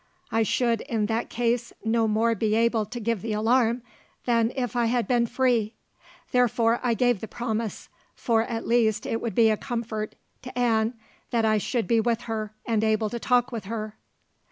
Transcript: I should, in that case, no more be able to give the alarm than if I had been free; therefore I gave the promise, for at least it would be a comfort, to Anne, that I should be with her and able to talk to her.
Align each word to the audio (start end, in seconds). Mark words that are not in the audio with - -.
I 0.31 0.41
should, 0.41 0.81
in 0.89 1.05
that 1.05 1.29
case, 1.29 1.73
no 1.85 2.07
more 2.07 2.33
be 2.33 2.55
able 2.55 2.87
to 2.87 2.99
give 2.99 3.21
the 3.21 3.33
alarm 3.33 3.83
than 4.25 4.51
if 4.55 4.75
I 4.75 4.87
had 4.87 5.07
been 5.07 5.27
free; 5.27 5.75
therefore 6.31 6.79
I 6.81 6.95
gave 6.95 7.21
the 7.21 7.27
promise, 7.27 7.87
for 8.15 8.41
at 8.41 8.65
least 8.67 9.05
it 9.05 9.21
would 9.21 9.35
be 9.35 9.51
a 9.51 9.57
comfort, 9.57 10.15
to 10.41 10.57
Anne, 10.57 10.95
that 11.29 11.45
I 11.45 11.59
should 11.59 11.85
be 11.87 11.99
with 11.99 12.21
her 12.21 12.51
and 12.65 12.83
able 12.83 13.11
to 13.11 13.19
talk 13.19 13.51
to 13.51 13.59
her. 13.69 13.95